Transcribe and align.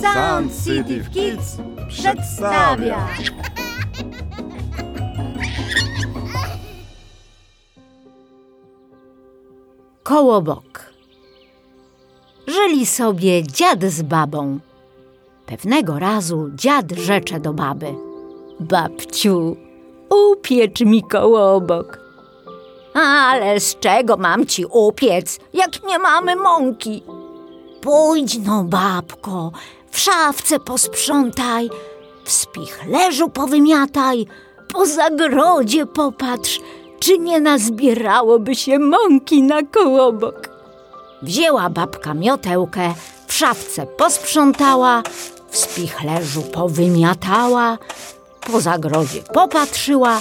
Sensitive 0.00 1.10
Kids 1.10 1.56
przedstawia. 1.88 3.08
Kołobok. 10.02 10.92
Żyli 12.46 12.86
sobie 12.86 13.42
dziad 13.42 13.84
z 13.84 14.02
babą. 14.02 14.58
Pewnego 15.46 15.98
razu 15.98 16.50
dziad 16.54 16.92
rzecze 16.92 17.40
do 17.40 17.52
baby. 17.52 17.94
Babciu, 18.60 19.56
upiecz 20.30 20.80
mi 20.80 21.02
kołobok. 21.02 21.98
Ale 22.94 23.60
z 23.60 23.78
czego 23.78 24.16
mam 24.16 24.46
ci 24.46 24.64
upiec, 24.64 25.38
jak 25.52 25.84
nie 25.84 25.98
mamy 25.98 26.36
mąki? 26.36 27.02
Pójdź 27.80 28.38
no, 28.38 28.64
babko, 28.64 29.52
w 29.96 29.98
szafce 29.98 30.60
posprzątaj, 30.60 31.70
w 32.24 32.30
spichlerzu 32.30 33.28
powymiataj, 33.28 34.26
po 34.72 34.86
zagrodzie 34.86 35.86
popatrz, 35.86 36.60
czy 37.00 37.18
nie 37.18 37.40
nazbierałoby 37.40 38.54
się 38.54 38.78
mąki 38.78 39.42
na 39.42 39.62
kołobok. 39.62 40.48
Wzięła 41.22 41.70
babka 41.70 42.14
miotełkę, 42.14 42.94
w 43.26 43.32
szafce 43.32 43.86
posprzątała, 43.86 45.02
w 45.50 45.56
spichlerzu 45.56 46.42
powymiatała, 46.42 47.78
po 48.52 48.60
zagrodzie 48.60 49.22
popatrzyła 49.34 50.20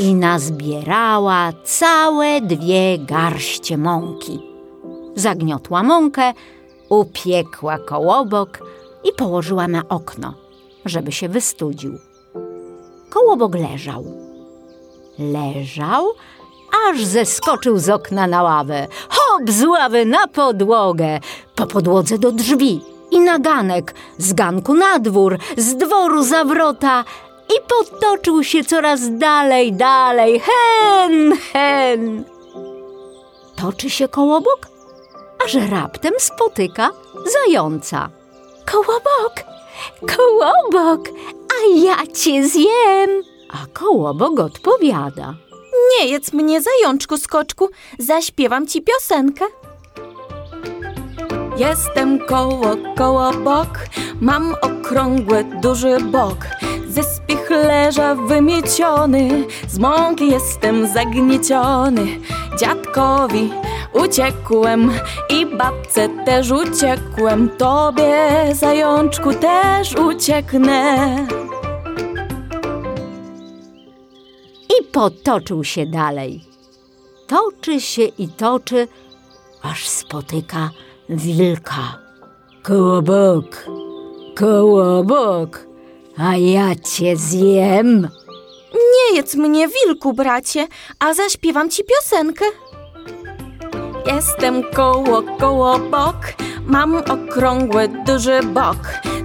i 0.00 0.14
nazbierała 0.14 1.52
całe 1.64 2.40
dwie 2.40 2.98
garście 2.98 3.78
mąki. 3.78 4.42
Zagniotła 5.16 5.82
mąkę, 5.82 6.32
upiekła 6.88 7.78
kołobok 7.78 8.58
i 9.04 9.12
położyła 9.12 9.68
na 9.68 9.82
okno, 9.88 10.34
żeby 10.84 11.12
się 11.12 11.28
wystudził. 11.28 11.98
Kołobok 13.10 13.54
leżał. 13.54 14.04
Leżał, 15.18 16.06
aż 16.88 17.04
zeskoczył 17.04 17.78
z 17.78 17.88
okna 17.88 18.26
na 18.26 18.42
ławę. 18.42 18.86
Hop 19.08 19.50
z 19.50 19.64
ławy 19.64 20.06
na 20.06 20.28
podłogę, 20.28 21.20
po 21.54 21.66
podłodze 21.66 22.18
do 22.18 22.32
drzwi 22.32 22.80
i 23.10 23.20
na 23.20 23.38
ganek, 23.38 23.94
z 24.18 24.32
ganku 24.32 24.74
na 24.74 24.98
dwór, 24.98 25.38
z 25.56 25.76
dworu 25.76 26.22
za 26.22 26.44
wrota 26.44 27.04
i 27.48 27.54
potoczył 27.68 28.44
się 28.44 28.64
coraz 28.64 29.00
dalej, 29.18 29.72
dalej, 29.72 30.40
hen, 30.40 31.36
hen. 31.52 32.24
Toczy 33.56 33.90
się 33.90 34.08
kołobok, 34.08 34.68
aż 35.44 35.54
raptem 35.54 36.12
spotyka 36.18 36.90
zająca. 37.32 38.21
Kołobok, 38.72 39.34
kołobok, 40.16 41.08
a 41.52 41.78
ja 41.84 41.96
cię 42.14 42.48
zjem. 42.48 43.22
A 43.50 43.66
kołobok 43.72 44.40
odpowiada. 44.40 45.34
Nie 45.90 46.08
jedz 46.08 46.32
mnie, 46.32 46.62
zajączku 46.62 47.16
skoczku, 47.18 47.68
zaśpiewam 47.98 48.66
ci 48.66 48.82
piosenkę. 48.82 49.44
Jestem 51.56 52.18
koło, 52.26 52.76
koło 52.96 53.32
bok, 53.32 53.78
mam 54.20 54.54
okrągły, 54.62 55.44
duży 55.44 56.00
bok. 56.00 56.36
Ze 56.88 57.02
spichlerza 57.02 58.14
wymieciony, 58.14 59.44
z 59.68 59.78
mąki 59.78 60.30
jestem 60.30 60.86
zagnieciony. 60.92 62.06
Dziadkowi 62.58 63.50
uciekłem 63.92 64.92
i 65.30 65.46
babce 65.46 66.08
też 66.24 66.50
uciekłem. 66.50 67.48
Tobie, 67.48 68.28
zajączku, 68.54 69.34
też 69.34 69.94
ucieknę. 69.94 71.16
i 74.80 74.84
potoczył 74.84 75.64
się 75.64 75.86
dalej. 75.86 76.44
Toczy 77.26 77.80
się 77.80 78.02
i 78.02 78.28
toczy, 78.28 78.88
aż 79.62 79.88
spotyka 79.88 80.70
wilka. 81.08 81.98
Kołobok, 82.62 83.66
kołobok, 84.36 85.66
a 86.16 86.36
ja 86.36 86.74
cię 86.76 87.16
zjem. 87.16 88.08
Nie 88.74 89.16
jedz 89.16 89.34
mnie, 89.34 89.68
wilku, 89.68 90.12
bracie, 90.12 90.66
a 90.98 91.14
zaśpiewam 91.14 91.70
ci 91.70 91.82
piosenkę. 91.84 92.44
Jestem 94.06 94.62
koło, 94.74 95.22
koło 95.38 95.78
bok, 95.78 96.16
mam 96.66 96.94
okrągły, 96.96 97.88
duży 97.88 98.40
bok. 98.42 98.76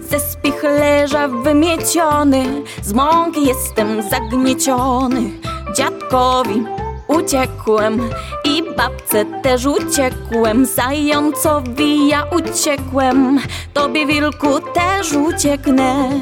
Ze 0.00 0.20
spichlerza 0.20 1.28
wymieciony, 1.28 2.62
z 2.82 2.92
mąki 2.92 3.46
jestem 3.46 4.02
zagnieciony. 4.10 5.30
Dziadkowi 5.76 6.64
uciekłem 7.08 8.00
i 8.44 8.62
babce 8.76 9.24
też 9.42 9.66
uciekłem. 9.66 10.66
Zającowi 10.66 12.08
ja 12.08 12.24
uciekłem, 12.24 13.40
tobie 13.72 14.06
wilku 14.06 14.60
też 14.74 15.12
ucieknę. 15.12 16.20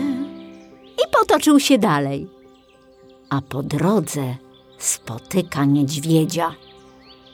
I 0.94 1.02
potoczył 1.18 1.60
się 1.60 1.78
dalej. 1.78 2.28
A 3.30 3.40
po 3.40 3.62
drodze 3.62 4.36
spotyka 4.78 5.64
niedźwiedzia. 5.64 6.54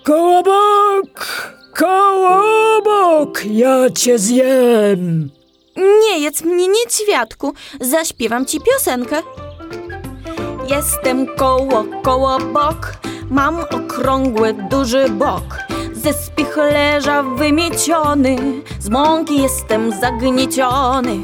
Kołobok, 0.08 1.26
kołobok, 1.74 3.44
ja 3.44 3.90
cię 3.90 4.18
zjem. 4.18 5.30
Nie 5.76 6.18
jedz 6.20 6.42
mnie, 6.42 6.68
niedźwiadku, 6.68 7.54
zaśpiewam 7.80 8.46
ci 8.46 8.60
piosenkę. 8.60 9.22
Jestem 10.70 11.26
koło, 11.36 11.84
koło 12.02 12.38
bok, 12.38 12.92
mam 13.30 13.60
okrągły, 13.60 14.52
duży 14.70 15.08
bok. 15.08 15.58
Ze 15.92 16.12
spichlerza 16.12 17.22
wymieciony, 17.22 18.36
z 18.80 18.88
mąki 18.88 19.42
jestem 19.42 19.92
zagnieciony. 20.00 21.18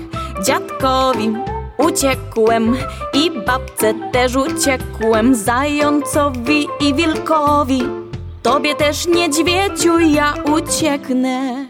Dziadkowi 0.46 1.32
uciekłem 1.78 2.76
i 3.12 3.30
babce 3.30 3.94
też 4.12 4.36
uciekłem, 4.36 5.34
zającowi 5.34 6.66
i 6.80 6.94
wilkowi. 6.94 8.03
Tobie 8.44 8.74
też 8.74 9.06
niedźwiedziu 9.06 9.98
ja 9.98 10.34
ucieknę. 10.56 11.66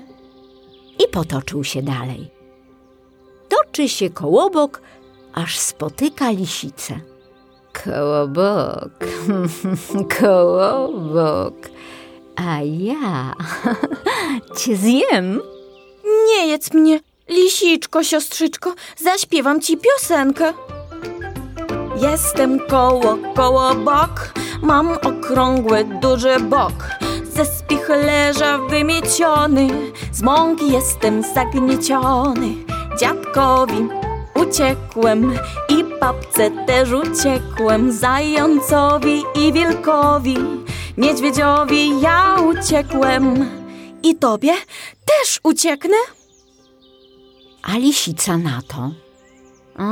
I 1.04 1.08
potoczył 1.08 1.64
się 1.64 1.82
dalej. 1.82 2.30
Toczy 3.48 3.88
się 3.88 4.10
kołobok, 4.10 4.82
aż 5.34 5.58
spotyka 5.58 6.30
lisicę. 6.30 7.00
Kołobok, 7.84 8.90
kołobok, 10.20 11.54
a 12.36 12.58
ja 12.62 13.34
cię 14.58 14.76
zjem. 14.76 15.40
Nie 16.26 16.46
jedz 16.46 16.72
mnie, 16.72 17.00
lisiczko, 17.28 18.04
siostrzyczko, 18.04 18.74
zaśpiewam 18.96 19.60
ci 19.60 19.76
piosenkę. 19.76 20.52
Jestem 21.96 22.60
koło, 22.68 23.18
koło 23.34 23.74
bok, 23.74 24.34
mam 24.62 24.92
okrągły, 24.92 25.84
duży 25.84 26.40
bok. 26.40 26.72
Ze 27.24 27.46
spichlerza 27.46 28.58
wymieciony, 28.58 29.68
z 30.12 30.22
mąki 30.22 30.72
jestem 30.72 31.22
zagnieciony. 31.34 32.54
Dziadkowi 33.00 33.88
uciekłem 34.34 35.32
i 35.68 35.84
babce 36.00 36.50
też 36.66 36.88
uciekłem. 36.92 37.92
Zającowi 37.92 39.22
i 39.34 39.52
wilkowi, 39.52 40.36
niedźwiedziowi 40.96 42.00
ja 42.00 42.36
uciekłem. 42.40 43.50
I 44.02 44.16
tobie 44.16 44.52
też 45.04 45.40
ucieknę? 45.42 45.96
A 47.62 47.78
lisica 47.78 48.38
na 48.38 48.62
to. 48.68 49.03
O, 49.78 49.84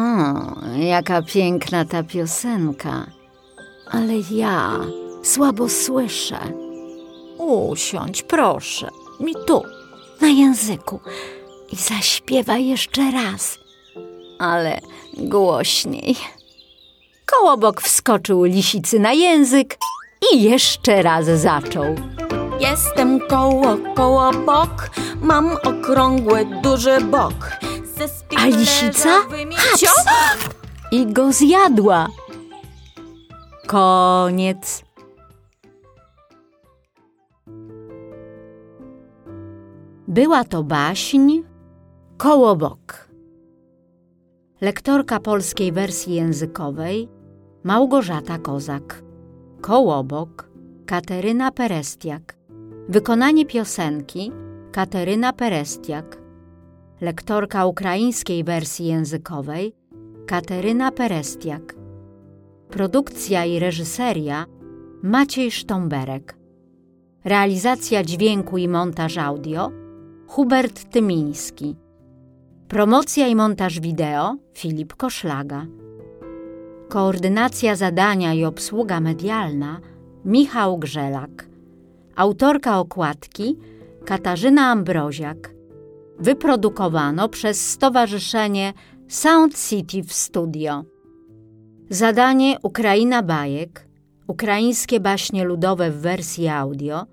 jaka 0.78 1.22
piękna 1.22 1.84
ta 1.84 2.02
piosenka. 2.02 3.06
Ale 3.90 4.14
ja 4.30 4.80
słabo 5.22 5.68
słyszę. 5.68 6.38
Usiądź, 7.38 8.22
proszę, 8.22 8.88
mi 9.20 9.34
tu, 9.46 9.62
na 10.20 10.28
języku 10.28 11.00
i 11.72 11.76
zaśpiewaj 11.76 12.66
jeszcze 12.66 13.10
raz, 13.10 13.58
ale 14.38 14.80
głośniej. 15.16 16.16
Kołobok 17.26 17.80
wskoczył 17.80 18.44
lisicy 18.44 19.00
na 19.00 19.12
język 19.12 19.78
i 20.32 20.42
jeszcze 20.42 21.02
raz 21.02 21.26
zaczął. 21.26 21.84
Jestem 22.60 23.20
koło, 23.20 23.76
koło 23.94 24.32
bok, 24.32 24.90
mam 25.22 25.52
okrągły, 25.52 26.46
duży 26.62 27.00
bok. 27.00 27.50
A 28.36 28.46
lisica? 28.46 29.08
Haps! 29.08 30.52
I 30.90 31.06
go 31.06 31.32
zjadła. 31.32 32.08
Koniec. 33.66 34.82
Była 40.08 40.44
to 40.44 40.62
baśń 40.62 41.42
Kołobok. 42.18 43.08
Lektorka 44.60 45.20
polskiej 45.20 45.72
wersji 45.72 46.14
językowej 46.14 47.08
Małgorzata 47.64 48.38
Kozak. 48.38 49.02
Kołobok 49.60 50.50
Kateryna 50.86 51.50
Perestiak. 51.50 52.36
Wykonanie 52.88 53.46
piosenki 53.46 54.32
Kateryna 54.72 55.32
Perestiak. 55.32 56.21
Lektorka 57.02 57.66
ukraińskiej 57.66 58.44
wersji 58.44 58.86
językowej 58.86 59.74
Kateryna 60.26 60.92
Perestiak. 60.92 61.74
Produkcja 62.70 63.44
i 63.44 63.58
reżyseria 63.58 64.46
Maciej 65.02 65.50
Sztomberek. 65.50 66.36
Realizacja 67.24 68.04
dźwięku 68.04 68.58
i 68.58 68.68
montaż 68.68 69.18
audio 69.18 69.70
Hubert 70.26 70.90
Tymiński. 70.90 71.76
Promocja 72.68 73.26
i 73.26 73.34
montaż 73.34 73.80
wideo 73.80 74.36
Filip 74.54 74.96
Koszlaga. 74.96 75.66
Koordynacja 76.88 77.76
zadania 77.76 78.34
i 78.34 78.44
obsługa 78.44 79.00
medialna 79.00 79.80
Michał 80.24 80.78
Grzelak. 80.78 81.48
Autorka 82.16 82.78
okładki 82.78 83.58
Katarzyna 84.04 84.70
Ambroziak. 84.70 85.61
Wyprodukowano 86.18 87.28
przez 87.28 87.70
Stowarzyszenie 87.70 88.72
Sound 89.08 89.68
City 89.68 90.02
w 90.02 90.12
Studio. 90.12 90.84
Zadanie 91.90 92.56
Ukraina 92.62 93.22
Bajek, 93.22 93.88
ukraińskie 94.26 95.00
baśnie 95.00 95.44
ludowe 95.44 95.90
w 95.90 96.00
wersji 96.00 96.48
audio, 96.48 97.06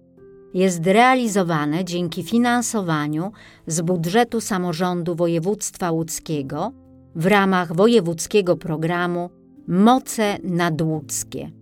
jest 0.53 0.85
realizowane 0.85 1.85
dzięki 1.85 2.23
finansowaniu 2.23 3.31
z 3.67 3.81
budżetu 3.81 4.41
samorządu 4.41 5.15
województwa 5.15 5.91
łódzkiego 5.91 6.71
w 7.15 7.25
ramach 7.25 7.75
wojewódzkiego 7.75 8.57
programu 8.57 9.29
Moce 9.67 10.37
nadłódzkie. 10.43 11.58